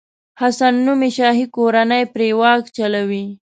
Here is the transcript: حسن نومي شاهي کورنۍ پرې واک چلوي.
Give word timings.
حسن 0.41 0.73
نومي 0.85 1.09
شاهي 1.17 1.45
کورنۍ 1.55 2.03
پرې 2.13 2.29
واک 2.39 2.63
چلوي. 2.77 3.25